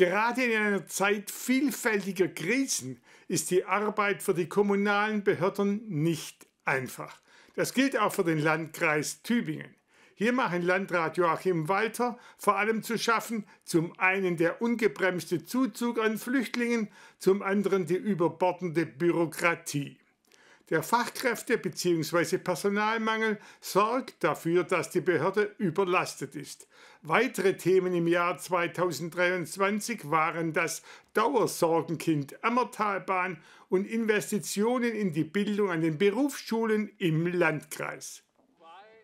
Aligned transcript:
Gerade 0.00 0.44
in 0.44 0.56
einer 0.56 0.86
Zeit 0.86 1.30
vielfältiger 1.30 2.28
Krisen 2.28 3.02
ist 3.28 3.50
die 3.50 3.66
Arbeit 3.66 4.22
für 4.22 4.32
die 4.32 4.48
kommunalen 4.48 5.22
Behörden 5.24 5.86
nicht 5.88 6.46
einfach. 6.64 7.20
Das 7.54 7.74
gilt 7.74 7.98
auch 7.98 8.10
für 8.10 8.24
den 8.24 8.38
Landkreis 8.38 9.20
Tübingen. 9.22 9.74
Hier 10.14 10.32
machen 10.32 10.62
Landrat 10.62 11.18
Joachim 11.18 11.68
Walter 11.68 12.18
vor 12.38 12.56
allem 12.56 12.82
zu 12.82 12.96
schaffen, 12.96 13.44
zum 13.64 13.92
einen 13.98 14.38
der 14.38 14.62
ungebremste 14.62 15.44
Zuzug 15.44 15.98
an 15.98 16.16
Flüchtlingen, 16.16 16.88
zum 17.18 17.42
anderen 17.42 17.84
die 17.84 17.96
überbordende 17.96 18.86
Bürokratie. 18.86 19.98
Der 20.70 20.84
Fachkräfte- 20.84 21.58
bzw. 21.58 22.38
Personalmangel 22.38 23.40
sorgt 23.60 24.22
dafür, 24.22 24.62
dass 24.62 24.90
die 24.90 25.00
Behörde 25.00 25.52
überlastet 25.58 26.36
ist. 26.36 26.68
Weitere 27.02 27.56
Themen 27.56 27.92
im 27.92 28.06
Jahr 28.06 28.38
2023 28.38 30.08
waren 30.10 30.52
das 30.52 30.82
Dauersorgenkind 31.12 32.44
Ammertalbahn 32.44 33.42
und 33.68 33.84
Investitionen 33.84 34.94
in 34.94 35.12
die 35.12 35.24
Bildung 35.24 35.70
an 35.70 35.80
den 35.80 35.98
Berufsschulen 35.98 36.92
im 36.98 37.26
Landkreis. 37.26 38.22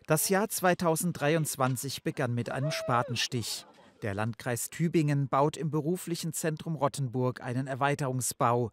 Das 0.05 0.29
Jahr 0.29 0.47
2023 0.47 2.01
begann 2.01 2.33
mit 2.33 2.49
einem 2.49 2.71
Spatenstich. 2.71 3.65
Der 4.03 4.13
Landkreis 4.13 4.69
Tübingen 4.69 5.27
baut 5.27 5.57
im 5.57 5.69
beruflichen 5.69 6.31
Zentrum 6.31 6.75
Rottenburg 6.75 7.41
einen 7.41 7.67
Erweiterungsbau. 7.67 8.71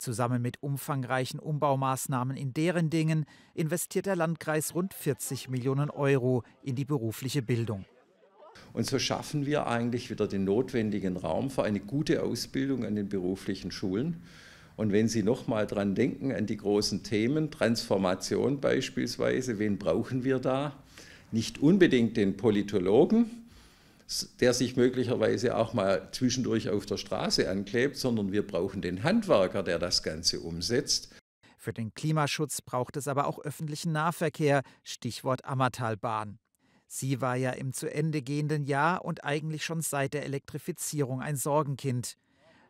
Zusammen 0.00 0.40
mit 0.40 0.62
umfangreichen 0.62 1.38
Umbaumaßnahmen 1.38 2.34
in 2.34 2.54
deren 2.54 2.88
Dingen 2.88 3.26
investiert 3.52 4.06
der 4.06 4.16
Landkreis 4.16 4.74
rund 4.74 4.94
40 4.94 5.50
Millionen 5.50 5.90
Euro 5.90 6.42
in 6.62 6.74
die 6.74 6.86
berufliche 6.86 7.42
Bildung. 7.42 7.84
Und 8.72 8.86
so 8.86 8.98
schaffen 8.98 9.44
wir 9.44 9.66
eigentlich 9.66 10.08
wieder 10.08 10.26
den 10.26 10.44
notwendigen 10.44 11.18
Raum 11.18 11.50
für 11.50 11.64
eine 11.64 11.80
gute 11.80 12.22
Ausbildung 12.22 12.86
an 12.86 12.94
den 12.94 13.10
beruflichen 13.10 13.70
Schulen. 13.70 14.22
Und 14.74 14.90
wenn 14.90 15.06
Sie 15.06 15.22
noch 15.22 15.48
mal 15.48 15.66
dran 15.66 15.94
denken, 15.94 16.32
an 16.32 16.46
die 16.46 16.56
großen 16.56 17.02
Themen, 17.02 17.50
Transformation 17.50 18.58
beispielsweise, 18.58 19.58
wen 19.58 19.76
brauchen 19.76 20.24
wir 20.24 20.38
da? 20.38 20.82
Nicht 21.30 21.58
unbedingt 21.58 22.16
den 22.16 22.38
Politologen, 22.38 23.26
der 24.40 24.54
sich 24.54 24.76
möglicherweise 24.76 25.56
auch 25.56 25.72
mal 25.72 26.08
zwischendurch 26.12 26.68
auf 26.68 26.86
der 26.86 26.96
Straße 26.96 27.48
anklebt, 27.48 27.96
sondern 27.96 28.32
wir 28.32 28.46
brauchen 28.46 28.82
den 28.82 29.02
Handwerker, 29.04 29.62
der 29.62 29.78
das 29.78 30.02
Ganze 30.02 30.40
umsetzt. 30.40 31.10
Für 31.56 31.72
den 31.72 31.92
Klimaschutz 31.94 32.62
braucht 32.62 32.96
es 32.96 33.06
aber 33.06 33.26
auch 33.26 33.38
öffentlichen 33.38 33.92
Nahverkehr, 33.92 34.62
Stichwort 34.82 35.44
Ammertalbahn. 35.44 36.38
Sie 36.86 37.20
war 37.20 37.36
ja 37.36 37.52
im 37.52 37.72
zu 37.72 37.92
Ende 37.92 38.22
gehenden 38.22 38.64
Jahr 38.64 39.04
und 39.04 39.24
eigentlich 39.24 39.64
schon 39.64 39.80
seit 39.80 40.14
der 40.14 40.24
Elektrifizierung 40.24 41.20
ein 41.20 41.36
Sorgenkind. 41.36 42.16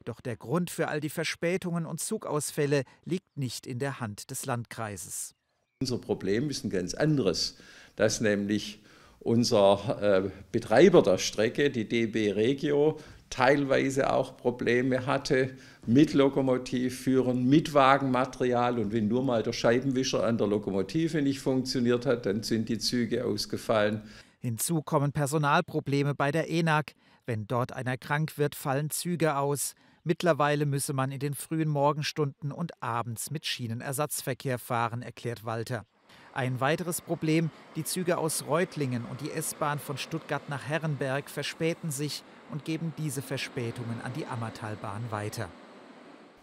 Doch 0.05 0.21
der 0.21 0.37
Grund 0.37 0.71
für 0.71 0.89
all 0.89 1.01
die 1.01 1.09
Verspätungen 1.09 1.87
und 1.87 2.01
Zugausfälle 2.01 2.83
liegt 3.05 3.37
nicht 3.37 3.67
in 3.67 3.79
der 3.79 4.01
Hand 4.01 4.31
des 4.31 4.45
Landkreises. 4.45 5.35
Unser 5.81 5.99
Problem 5.99 6.51
ist 6.51 6.65
ein 6.65 6.71
ganz 6.71 6.93
anderes, 6.93 7.57
dass 7.97 8.21
nämlich 8.21 8.83
unser 9.21 9.99
äh, 10.01 10.31
Betreiber 10.51 11.03
der 11.03 11.19
Strecke, 11.19 11.71
die 11.71 11.89
DB 11.89 12.33
Regio, 12.33 12.99
teilweise 13.29 14.13
auch 14.13 14.37
Probleme 14.37 15.07
hatte 15.07 15.57
mit 15.87 16.15
Lokomotivführern, 16.15 17.45
mit 17.45 17.73
Wagenmaterial. 17.75 18.79
Und 18.79 18.93
wenn 18.93 19.09
nur 19.09 19.23
mal 19.23 19.43
der 19.43 19.53
Scheibenwischer 19.53 20.25
an 20.25 20.39
der 20.39 20.47
Lokomotive 20.47 21.23
nicht 21.23 21.41
funktioniert 21.41 22.07
hat, 22.07 22.27
dann 22.27 22.43
sind 22.43 22.69
die 22.69 22.79
Züge 22.79 23.25
ausgefallen. 23.25 24.03
Hinzu 24.41 24.83
kommen 24.83 25.13
Personalprobleme 25.13 26.15
bei 26.15 26.33
der 26.33 26.51
ENAG. 26.51 26.95
Wenn 27.27 27.47
dort 27.47 27.73
einer 27.73 27.97
krank 27.97 28.39
wird, 28.39 28.55
fallen 28.55 28.91
Züge 28.91 29.37
aus. 29.37 29.75
Mittlerweile 30.03 30.65
müsse 30.65 30.95
man 30.95 31.13
in 31.13 31.21
den 31.21 31.35
frühen 31.35 31.69
Morgenstunden 31.69 32.51
und 32.51 32.83
abends 32.83 33.31
mit 33.31 33.45
Schienenersatzverkehr 33.47 34.59
fahren, 34.59 35.03
erklärt 35.03 35.45
Walter. 35.45 35.85
Ein 36.41 36.59
weiteres 36.59 37.03
Problem, 37.03 37.51
die 37.77 37.85
Züge 37.85 38.17
aus 38.17 38.47
Reutlingen 38.49 39.05
und 39.05 39.21
die 39.21 39.31
S-Bahn 39.31 39.79
von 39.79 39.99
Stuttgart 39.99 40.41
nach 40.49 40.67
Herrenberg 40.67 41.29
verspäten 41.29 41.91
sich 41.91 42.23
und 42.51 42.65
geben 42.65 42.95
diese 42.97 43.21
Verspätungen 43.21 44.01
an 44.03 44.15
die 44.17 44.25
Ammertalbahn 44.25 45.03
weiter. 45.11 45.51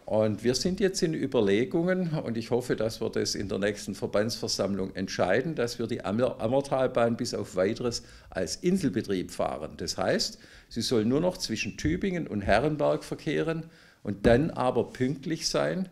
Und 0.06 0.44
wir 0.44 0.54
sind 0.54 0.80
jetzt 0.82 1.02
in 1.02 1.16
Überlegungen 1.16 2.12
und 2.12 2.38
ich 2.38 2.52
hoffe, 2.52 2.76
dass 2.76 3.02
wir 3.02 3.10
das 3.10 3.34
in 3.34 3.50
der 3.50 3.58
nächsten 3.58 3.96
Verbandsversammlung 3.96 4.94
entscheiden, 4.96 5.56
dass 5.56 5.80
wir 5.80 5.88
die 5.88 6.06
Ammertalbahn 6.06 7.18
bis 7.18 7.34
auf 7.34 7.56
weiteres 7.56 8.04
als 8.30 8.58
Inselbetrieb 8.58 9.32
fahren. 9.32 9.78
Das 9.78 9.98
heißt, 9.98 10.38
sie 10.70 10.82
soll 10.82 11.06
nur 11.06 11.22
noch 11.22 11.38
zwischen 11.38 11.76
Tübingen 11.76 12.28
und 12.28 12.42
Herrenberg 12.42 13.04
verkehren 13.04 13.64
und 14.04 14.28
dann 14.28 14.52
aber 14.52 14.92
pünktlich 14.92 15.50
sein. 15.50 15.90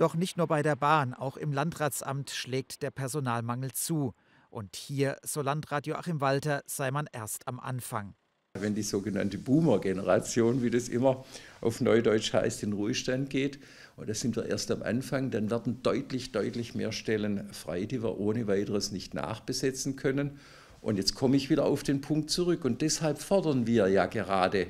Doch 0.00 0.14
nicht 0.14 0.38
nur 0.38 0.46
bei 0.46 0.62
der 0.62 0.76
Bahn, 0.76 1.12
auch 1.12 1.36
im 1.36 1.52
Landratsamt 1.52 2.30
schlägt 2.30 2.80
der 2.80 2.90
Personalmangel 2.90 3.72
zu. 3.72 4.14
Und 4.48 4.74
hier, 4.74 5.18
so 5.22 5.42
Landrat 5.42 5.86
Joachim 5.86 6.22
Walter, 6.22 6.62
sei 6.64 6.90
man 6.90 7.06
erst 7.12 7.46
am 7.46 7.60
Anfang. 7.60 8.14
Wenn 8.58 8.74
die 8.74 8.82
sogenannte 8.82 9.36
Boomer-Generation, 9.36 10.62
wie 10.62 10.70
das 10.70 10.88
immer 10.88 11.26
auf 11.60 11.82
Neudeutsch 11.82 12.32
heißt, 12.32 12.62
in 12.62 12.72
Ruhestand 12.72 13.28
geht, 13.28 13.58
und 13.96 14.08
da 14.08 14.14
sind 14.14 14.36
wir 14.36 14.46
erst 14.46 14.70
am 14.70 14.82
Anfang, 14.82 15.30
dann 15.30 15.50
werden 15.50 15.82
deutlich, 15.82 16.32
deutlich 16.32 16.74
mehr 16.74 16.92
Stellen 16.92 17.52
frei, 17.52 17.84
die 17.84 18.02
wir 18.02 18.18
ohne 18.18 18.46
weiteres 18.46 18.92
nicht 18.92 19.12
nachbesetzen 19.12 19.96
können. 19.96 20.38
Und 20.80 20.96
jetzt 20.96 21.14
komme 21.14 21.36
ich 21.36 21.50
wieder 21.50 21.66
auf 21.66 21.82
den 21.82 22.00
Punkt 22.00 22.30
zurück. 22.30 22.64
Und 22.64 22.80
deshalb 22.80 23.18
fordern 23.18 23.66
wir 23.66 23.88
ja 23.88 24.06
gerade 24.06 24.68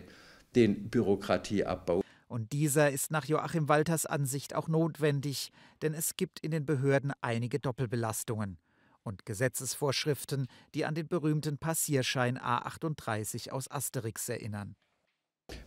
den 0.57 0.91
Bürokratieabbau. 0.91 2.03
Und 2.31 2.53
dieser 2.53 2.93
ist 2.93 3.11
nach 3.11 3.25
Joachim 3.25 3.69
Walters 3.69 4.07
Ansicht 4.07 4.55
auch 4.55 4.69
notwendig, 4.69 5.51
denn 5.83 5.95
es 5.95 6.15
gibt 6.17 6.39
in 6.39 6.53
den 6.53 6.65
Behörden 6.65 7.13
einige 7.23 7.59
Doppelbelastungen 7.59 8.57
und 9.03 9.27
Gesetzesvorschriften, 9.27 10.47
die 10.73 10.85
an 10.85 10.95
den 10.95 11.09
berühmten 11.09 11.59
Passierschein 11.59 12.39
A38 12.39 13.51
aus 13.51 13.69
Asterix 13.69 14.29
erinnern. 14.29 14.77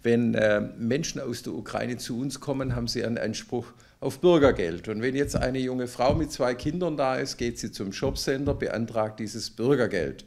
Wenn 0.03 0.35
äh, 0.35 0.62
Menschen 0.62 1.19
aus 1.19 1.44
der 1.44 1.51
Ukraine 1.51 1.97
zu 1.97 2.18
uns 2.18 2.40
kommen, 2.40 2.78
haben 2.78 2.88
sie 2.88 3.03
einen 3.03 3.18
Anspruch 3.18 3.74
auf 4.00 4.22
Bürgergeld. 4.22 4.88
Und 4.88 5.01
wenn 5.01 5.18
jetzt 5.18 5.35
eine 5.35 5.59
junge 5.59 5.88
Frau 5.88 6.16
mit 6.16 6.31
zwei 6.31 6.56
Kindern 6.56 6.95
da 6.95 7.18
ist, 7.18 7.35
geht 7.35 7.59
sie 7.59 7.74
zum 7.74 7.91
Jobcenter, 7.91 8.53
beantragt 8.53 9.19
dieses 9.19 9.50
Bürgergeld. 9.50 10.25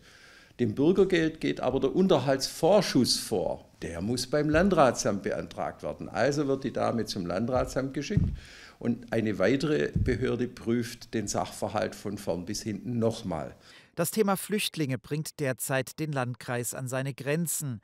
Dem 0.58 0.74
Bürgergeld 0.74 1.40
geht 1.40 1.60
aber 1.60 1.80
der 1.80 1.94
Unterhaltsvorschuss 1.94 3.18
vor. 3.18 3.68
Der 3.82 4.00
muss 4.00 4.26
beim 4.26 4.48
Landratsamt 4.48 5.22
beantragt 5.22 5.82
werden. 5.82 6.08
Also 6.08 6.46
wird 6.46 6.64
die 6.64 6.72
Dame 6.72 7.04
zum 7.04 7.26
Landratsamt 7.26 7.92
geschickt 7.92 8.30
und 8.78 9.12
eine 9.12 9.38
weitere 9.38 9.92
Behörde 9.92 10.48
prüft 10.48 11.12
den 11.12 11.28
Sachverhalt 11.28 11.94
von 11.94 12.16
vorn 12.16 12.46
bis 12.46 12.62
hinten 12.62 12.98
nochmal. 12.98 13.54
Das 13.94 14.10
Thema 14.10 14.36
Flüchtlinge 14.36 14.98
bringt 14.98 15.40
derzeit 15.40 15.98
den 15.98 16.12
Landkreis 16.12 16.74
an 16.74 16.88
seine 16.88 17.14
Grenzen, 17.14 17.80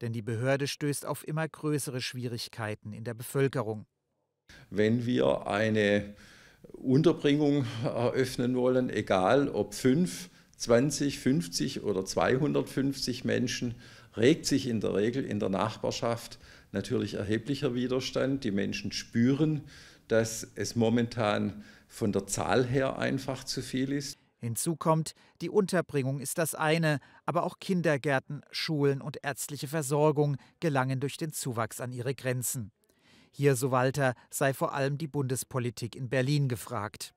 denn 0.00 0.12
die 0.12 0.22
Behörde 0.22 0.66
stößt 0.66 1.06
auf 1.06 1.26
immer 1.26 1.48
größere 1.48 2.00
Schwierigkeiten 2.00 2.92
in 2.92 3.04
der 3.04 3.14
Bevölkerung. 3.14 3.86
Wenn 4.70 5.06
wir 5.06 5.46
eine 5.46 6.14
Unterbringung 6.72 7.64
eröffnen 7.84 8.56
wollen, 8.56 8.90
egal 8.90 9.48
ob 9.48 9.74
5, 9.74 10.30
20, 10.58 11.18
50 11.18 11.82
oder 11.82 12.04
250 12.04 13.24
Menschen, 13.24 13.74
regt 14.16 14.44
sich 14.44 14.68
in 14.68 14.80
der 14.80 14.94
Regel 14.94 15.24
in 15.24 15.40
der 15.40 15.48
Nachbarschaft 15.48 16.38
natürlich 16.72 17.14
erheblicher 17.14 17.74
Widerstand. 17.74 18.44
Die 18.44 18.50
Menschen 18.50 18.92
spüren, 18.92 19.62
dass 20.08 20.46
es 20.54 20.76
momentan 20.76 21.64
von 21.86 22.12
der 22.12 22.26
Zahl 22.26 22.66
her 22.66 22.98
einfach 22.98 23.44
zu 23.44 23.62
viel 23.62 23.92
ist. 23.92 24.18
Hinzu 24.40 24.76
kommt, 24.76 25.14
die 25.40 25.50
Unterbringung 25.50 26.20
ist 26.20 26.38
das 26.38 26.54
eine, 26.54 27.00
aber 27.26 27.42
auch 27.42 27.58
Kindergärten, 27.58 28.42
Schulen 28.52 29.00
und 29.00 29.18
ärztliche 29.24 29.66
Versorgung 29.66 30.36
gelangen 30.60 31.00
durch 31.00 31.16
den 31.16 31.32
Zuwachs 31.32 31.80
an 31.80 31.92
ihre 31.92 32.14
Grenzen. 32.14 32.70
Hier, 33.32 33.56
so 33.56 33.70
Walter, 33.70 34.14
sei 34.30 34.54
vor 34.54 34.74
allem 34.74 34.96
die 34.96 35.08
Bundespolitik 35.08 35.96
in 35.96 36.08
Berlin 36.08 36.48
gefragt. 36.48 37.14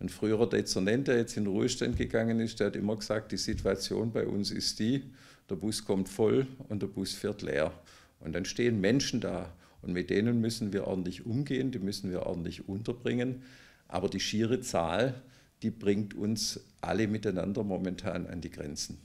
Ein 0.00 0.08
früherer 0.08 0.48
Dezernent, 0.48 1.08
der 1.08 1.16
jetzt 1.16 1.36
in 1.36 1.44
den 1.44 1.52
Ruhestand 1.52 1.96
gegangen 1.96 2.38
ist, 2.38 2.60
der 2.60 2.68
hat 2.68 2.76
immer 2.76 2.96
gesagt, 2.96 3.32
die 3.32 3.36
Situation 3.36 4.12
bei 4.12 4.26
uns 4.26 4.50
ist 4.50 4.78
die, 4.78 5.02
der 5.50 5.56
Bus 5.56 5.84
kommt 5.84 6.08
voll 6.08 6.46
und 6.68 6.82
der 6.82 6.86
Bus 6.86 7.14
fährt 7.14 7.42
leer. 7.42 7.72
Und 8.20 8.32
dann 8.32 8.44
stehen 8.44 8.80
Menschen 8.80 9.20
da 9.20 9.52
und 9.82 9.92
mit 9.92 10.10
denen 10.10 10.40
müssen 10.40 10.72
wir 10.72 10.86
ordentlich 10.86 11.26
umgehen, 11.26 11.72
die 11.72 11.78
müssen 11.78 12.10
wir 12.10 12.26
ordentlich 12.26 12.68
unterbringen. 12.68 13.42
Aber 13.88 14.08
die 14.08 14.20
schiere 14.20 14.60
Zahl, 14.60 15.20
die 15.62 15.70
bringt 15.70 16.14
uns 16.14 16.60
alle 16.80 17.08
miteinander 17.08 17.64
momentan 17.64 18.26
an 18.26 18.40
die 18.40 18.50
Grenzen. 18.50 19.00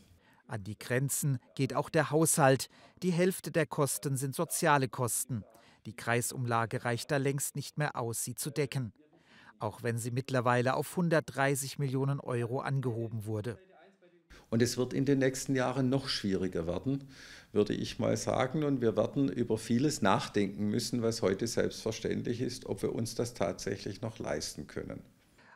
An 0.48 0.63
die 0.63 0.78
Grenzen 0.78 1.39
geht 1.56 1.74
auch 1.74 1.89
der 1.89 2.12
Haushalt. 2.12 2.69
Die 3.01 3.12
Hälfte 3.12 3.50
der 3.50 3.66
Kosten 3.66 4.18
sind 4.18 4.36
soziale 4.36 4.88
Kosten. 4.88 5.44
Die 5.86 5.96
Kreisumlage 5.96 6.86
reicht 6.86 7.12
da 7.12 7.18
längst 7.18 7.56
nicht 7.56 7.78
mehr 7.78 7.96
aus, 7.96 8.24
sie 8.24 8.36
zu 8.36 8.51
decken. 8.51 8.94
Auch 9.63 9.81
wenn 9.81 9.98
sie 9.98 10.12
mittlerweile 10.12 10.74
auf 10.74 10.89
130 10.89 11.80
Millionen 11.80 12.19
Euro 12.19 12.60
angehoben 12.60 13.25
wurde. 13.25 13.57
Und 14.50 14.62
es 14.62 14.75
wird 14.75 14.92
in 14.92 15.06
den 15.06 15.19
nächsten 15.19 15.56
Jahren 15.56 15.88
noch 15.88 16.10
schwieriger 16.10 16.68
werden, 16.68 17.06
würde 17.54 17.74
ich 17.74 17.98
mal 17.98 18.18
sagen. 18.18 18.65
Und 18.65 18.81
wir 18.81 18.98
werden 18.98 19.30
über 19.30 19.57
vieles 19.57 20.01
nachdenken 20.01 20.68
müssen, 20.68 21.01
was 21.01 21.21
heute 21.21 21.48
selbstverständlich 21.48 22.42
ist, 22.42 22.65
ob 22.65 22.81
wir 22.81 22.94
uns 22.94 23.15
das 23.15 23.36
tatsächlich 23.36 24.01
noch 24.01 24.19
leisten 24.19 24.68
können. 24.68 25.01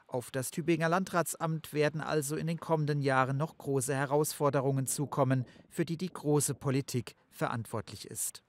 Auf 0.08 0.32
das 0.32 0.52
Tübinger 0.52 0.88
Landratsamt 0.88 1.74
werden 1.74 2.00
also 2.00 2.38
in 2.38 2.48
den 2.48 2.62
kommenden 2.62 3.02
Jahren 3.02 3.36
noch 3.36 3.58
große 3.58 3.94
Herausforderungen 3.94 4.88
zukommen, 4.88 5.44
für 5.70 5.84
die 5.84 5.98
die 5.98 6.14
große 6.14 6.54
Politik 6.54 7.18
verantwortlich 7.30 8.10
ist. 8.10 8.42